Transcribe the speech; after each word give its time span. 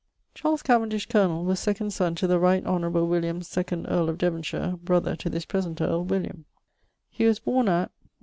Charles 0.33 0.63
Cavendish, 0.63 1.05
colonel, 1.07 1.45
was 1.45 1.59
second 1.59 1.93
son 1.93 2.15
to 2.15 2.25
the 2.25 2.39
right 2.39 2.65
honourable 2.65 3.01
earle 3.13 4.09
of 4.09 4.17
Devonshire, 4.17 4.75
brother 4.83 5.15
to 5.17 5.29
this 5.29 5.45
present 5.45 5.79
earle, 5.79 6.03
William. 6.03 6.45
He 7.13 7.25
was 7.25 7.37
borne 7.37 7.69
at 7.69 7.91